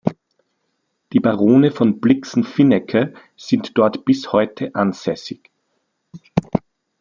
[1.13, 5.51] Die Barone von Blixen-Finecke sind dort bis heute ansässig.